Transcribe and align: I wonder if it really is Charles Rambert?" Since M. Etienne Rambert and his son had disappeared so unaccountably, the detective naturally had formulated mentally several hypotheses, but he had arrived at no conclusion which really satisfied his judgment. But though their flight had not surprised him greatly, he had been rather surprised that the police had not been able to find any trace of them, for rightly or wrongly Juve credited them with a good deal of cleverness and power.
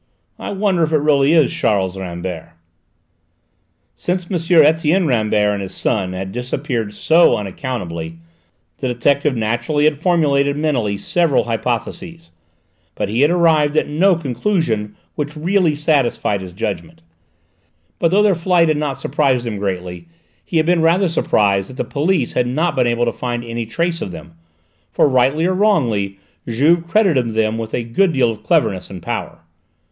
I 0.39 0.49
wonder 0.49 0.81
if 0.81 0.91
it 0.91 0.97
really 0.97 1.31
is 1.33 1.53
Charles 1.53 1.95
Rambert?" 1.95 2.53
Since 3.95 4.25
M. 4.31 4.63
Etienne 4.65 5.05
Rambert 5.05 5.53
and 5.53 5.61
his 5.61 5.75
son 5.75 6.13
had 6.13 6.31
disappeared 6.31 6.91
so 6.91 7.37
unaccountably, 7.37 8.17
the 8.79 8.87
detective 8.87 9.35
naturally 9.35 9.83
had 9.85 10.01
formulated 10.01 10.57
mentally 10.57 10.97
several 10.97 11.43
hypotheses, 11.43 12.31
but 12.95 13.09
he 13.09 13.21
had 13.21 13.29
arrived 13.29 13.77
at 13.77 13.87
no 13.87 14.15
conclusion 14.15 14.95
which 15.13 15.35
really 15.37 15.75
satisfied 15.75 16.41
his 16.41 16.51
judgment. 16.51 17.03
But 17.99 18.09
though 18.09 18.23
their 18.23 18.33
flight 18.33 18.69
had 18.69 18.77
not 18.77 18.99
surprised 18.99 19.45
him 19.45 19.59
greatly, 19.59 20.07
he 20.43 20.57
had 20.57 20.65
been 20.65 20.81
rather 20.81 21.09
surprised 21.09 21.69
that 21.69 21.77
the 21.77 21.83
police 21.83 22.33
had 22.33 22.47
not 22.47 22.75
been 22.75 22.87
able 22.87 23.05
to 23.05 23.11
find 23.13 23.45
any 23.45 23.67
trace 23.67 24.01
of 24.01 24.09
them, 24.09 24.33
for 24.91 25.07
rightly 25.07 25.45
or 25.45 25.53
wrongly 25.53 26.17
Juve 26.49 26.87
credited 26.87 27.35
them 27.35 27.59
with 27.59 27.75
a 27.75 27.83
good 27.83 28.13
deal 28.13 28.31
of 28.31 28.41
cleverness 28.41 28.89
and 28.89 29.03
power. 29.03 29.41